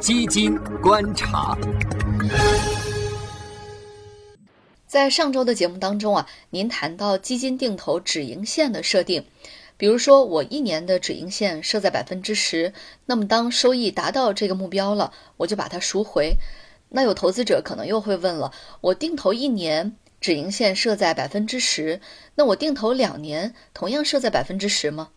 [0.00, 1.56] 基金观察。
[4.86, 9.24] 在上周的节目当中啊，您谈到基金定投止盈线的设定，
[9.76, 12.72] 比如说我一年的止盈线设在百分之十，
[13.06, 16.36] 那么当收益达到这个目标了，我就把它赎回。
[16.90, 19.96] 那有投资者可能又会问了，我定投一年。
[20.18, 22.00] 止盈线设在百分之十，
[22.34, 25.10] 那我定投两年同样设在百分之十吗？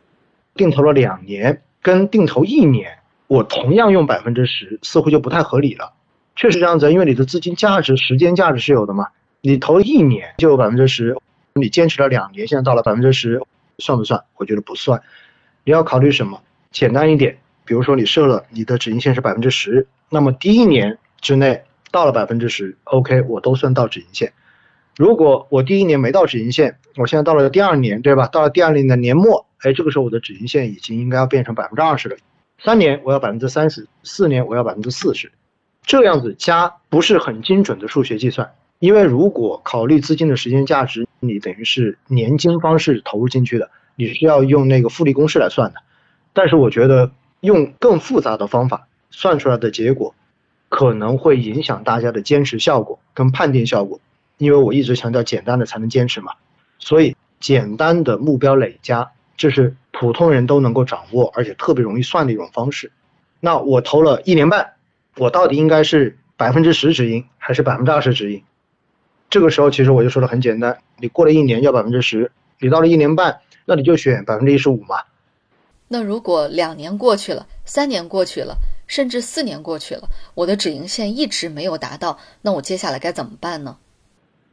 [0.55, 3.00] 定投了两年跟定投一年，
[3.30, 5.93] 我同样用百分之十，似乎就不太合理了。
[6.36, 9.10] 确实这样子，因为你的资金价值、时间价值是有的嘛。
[9.42, 11.15] 你投一年就有百分之十，
[11.54, 13.39] 你坚持了两年，现在到了百分之十，
[13.78, 14.23] 算不算？
[14.37, 15.04] 我觉得不算。
[15.64, 16.42] 你要考虑什么？
[16.71, 21.61] 简单一点，比如说你设了你的止盈线是百分之十，那么第一年之内
[21.92, 24.34] 到了百分之十，OK，我都算到止盈线。
[24.98, 28.25] 如果我第一年没到止盈线，我现在到了第二年，对吧？
[28.25, 32.17] 到了第二年的年末，哎，这个时候我的止盈线已经应该要变成百分之二十了。
[32.64, 35.31] 三年我要百分之三十，四年我要百分之四十，
[35.84, 45.82] 这样子加不是很精准的数学计算，因为如果考虑资金的时间价值，你等于是年金方式投入进去的，你是要用那个复利公式来算的。
[46.34, 50.14] 但是我觉得用更复杂的方法算出来的结果，
[50.68, 54.00] 可能会影响大家的坚持效果跟判定效果。
[54.38, 56.34] 因为我一直强调简单的才能坚持嘛，
[56.78, 62.89] 所以简单的目标累加，这是普通人都能够掌握，而且特别容易算的一种方式。
[63.42, 64.75] 那我投了一年半，
[65.17, 68.42] 我到底应该是百分之十止盈还是百分之二十止盈？
[69.30, 75.02] 这个时候其实我就说的很简单，你过了一年要百分之十，你到了一年半，那你就选百分之一十五嘛。
[75.89, 78.55] 那如果两年过去了，三年过去了，
[78.88, 83.75] 甚至四年过去了，我的止盈线一直没有达到，那我接下来该怎么办呢？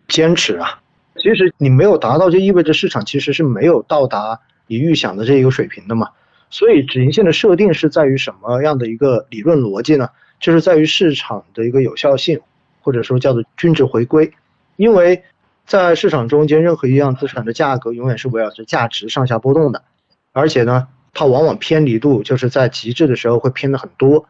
[0.08, 0.80] 坚持啊，
[1.14, 6.11] 其实你没有达到，就意味着市场其实是没有到达你预想的这一个水平的嘛。
[6.50, 10.11] 所以止盈线的设定是在于什么样的一个理论逻辑呢？
[10.39, 12.41] 就是在于市场的一个有效性，
[12.81, 14.33] 或者说叫做均值回归。
[14.77, 15.25] 因为
[15.67, 19.83] 在市场中间，任何一样资产的价格永远是围绕着价值上下波动的，
[20.33, 24.29] 而且呢，它往往偏离度就是在极致的时候会偏的很多。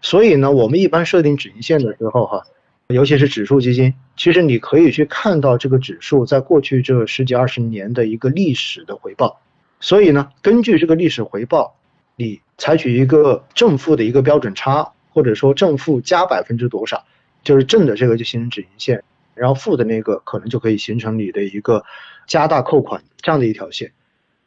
[0.00, 2.44] 所以呢，我们一般设定止盈线的时候，哈。
[2.88, 9.40] 尤其是指数基金，其实你可以去看到这个指数在过去这十几二十年的一个历史的回报。
[9.86, 11.76] 所以呢，根据这个历史回报，
[12.16, 17.04] 你采取一个正负的一个标准差，或者说正负加百分之多少，
[17.44, 19.04] 就是正的这个就形成止盈线，
[19.36, 21.84] 然后负的那个可能就可以形成你的一个
[22.26, 23.92] 加大扣款这样的一条线。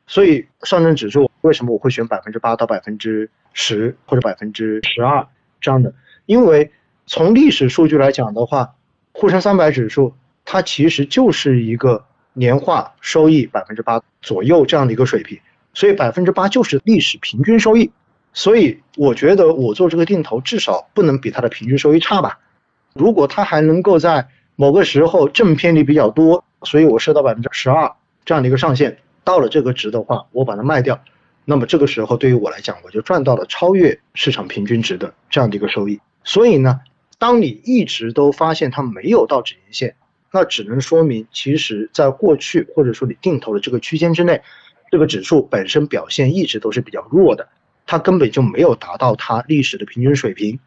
[0.08, 5.26] 所以上证指数为什么我会选百分之八到百分之十或者百分之十二
[5.62, 5.94] 这样的？
[6.26, 6.74] 因为
[7.06, 8.76] 从历史数据来讲的话，
[9.14, 12.04] 沪深三百指数它其实就是一个
[12.40, 15.40] 年化收益百分之八左右这样的一个水平，
[15.74, 17.92] 所以百分之八就是历史平均收益。
[18.34, 22.40] 所以我觉得我做这个定投至少不能比它的平均收益差吧。
[22.94, 27.94] 如果它还能够在某个时候正偏离比较多，所以我设到百分之十二
[28.26, 31.04] 这样的一个上限，到了这个值的话，我把它卖掉，
[31.46, 36.00] 那么这个时候对于我来讲，我就赚到了超越市场平均值的这样的一个收益。
[36.24, 36.80] 所以呢。
[37.22, 39.98] 当你一直都发现它没有到止盈线，
[40.32, 44.42] 那只能说明，其实在过去或者说你定投的这个区间之内，
[44.92, 47.48] 这个指数本身表现一直都是比较弱的，
[47.86, 50.60] 它根本就没有达到它历史的平均水平。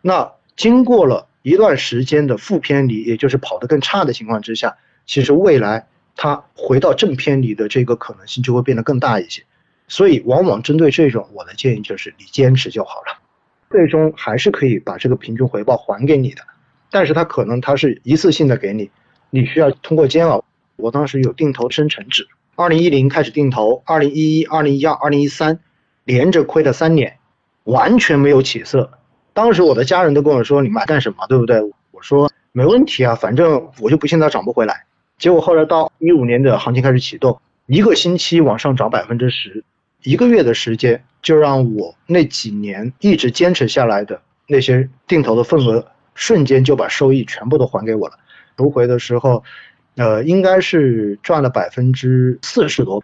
[0.00, 4.76] 那经过了一段时间的负偏离，也就是跑得更差的情况之下，
[5.06, 9.42] 其实未来它回到正偏离的这个可能性就会变得更大一些。
[9.88, 13.18] 所以，往往针对这种，我的建议就是你坚持就好了。
[13.70, 16.42] 最终还是可以把这个平均回报还给你的，
[16.90, 18.90] 但是它可能它是一次性的给你，
[19.30, 20.44] 你需要通过煎熬。
[20.76, 25.60] 我当时有定投深成指，二零一零开始定投，二零一一、二零一二、二零一三
[26.04, 27.18] 连着亏了三年，
[27.64, 28.92] 完全没有起色。
[29.32, 31.26] 当时我的家人都跟我说：“你买干什么？
[31.28, 31.60] 对不对？”
[31.92, 34.84] 我说：“没问题啊，反正我就不信它涨不回来。”
[35.18, 39.64] 结果后来到一五年的行情开始启动，一个星期往上涨百分之十。
[40.02, 48.14] 一个月的时间，就让我那几年一直坚持下来的那些定投的份额，瞬间就把收益全部都还给我了。
[48.60, 49.42] 赎回的时候，
[49.96, 53.02] 呃，应该是赚了百分之四十多。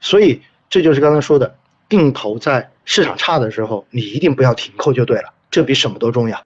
[0.00, 1.56] 所以这就是刚才说的，
[1.88, 6.40] 定投在市场差的时候，你一定不要停扣就对了，这比什么都重要。